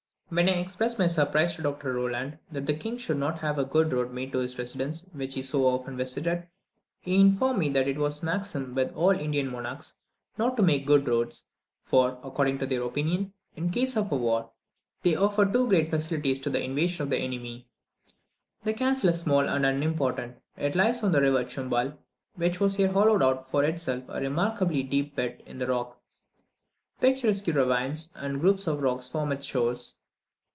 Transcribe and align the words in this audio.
When 0.33 0.47
I 0.47 0.53
expressed 0.53 0.97
my 0.97 1.07
surprise 1.07 1.57
to 1.57 1.61
Dr. 1.61 1.91
Rolland 1.91 2.37
that 2.53 2.65
the 2.65 2.73
king 2.73 2.97
should 2.97 3.17
not 3.17 3.39
have 3.39 3.59
a 3.59 3.65
good 3.65 3.91
road 3.91 4.13
made 4.13 4.31
to 4.31 4.37
his 4.37 4.57
residence, 4.57 5.01
which 5.11 5.33
he 5.33 5.41
so 5.41 5.65
often 5.65 5.97
visited, 5.97 6.47
he 7.01 7.19
informed 7.19 7.59
me 7.59 7.67
that 7.71 7.85
it 7.85 7.97
was 7.97 8.21
a 8.21 8.25
maxim 8.25 8.73
with 8.73 8.93
all 8.95 9.09
Indian 9.11 9.49
monarchs 9.49 9.95
not 10.37 10.55
to 10.55 10.63
make 10.63 10.87
roads, 10.87 11.43
for, 11.83 12.11
according 12.23 12.59
to 12.59 12.65
their 12.65 12.81
opinion, 12.81 13.33
in 13.57 13.71
case 13.71 13.97
of 13.97 14.09
a 14.09 14.15
war, 14.15 14.51
they 15.01 15.15
offered 15.17 15.51
too 15.51 15.67
great 15.67 15.89
facilities 15.89 16.39
to 16.39 16.49
the 16.49 16.63
invasion 16.63 17.03
of 17.03 17.09
the 17.09 17.17
enemy. 17.17 17.67
The 18.63 18.73
castle 18.73 19.09
is 19.09 19.19
small 19.19 19.41
and 19.49 19.65
unimportant. 19.65 20.37
It 20.55 20.75
lies 20.75 21.03
on 21.03 21.11
the 21.11 21.19
river 21.19 21.43
Chumbal, 21.43 21.97
which 22.35 22.55
has 22.59 22.75
here 22.75 22.93
hollowed 22.93 23.21
out 23.21 23.49
for 23.49 23.65
itself 23.65 24.05
a 24.07 24.21
remarkably 24.21 24.81
deep 24.81 25.13
bed 25.13 25.43
in 25.45 25.57
the 25.57 25.67
rock. 25.67 25.99
Picturesque 27.01 27.47
ravines 27.47 28.13
and 28.15 28.39
groups 28.39 28.65
of 28.65 28.79
rock 28.81 29.01
form 29.03 29.33
its 29.33 29.45
shores. 29.45 29.95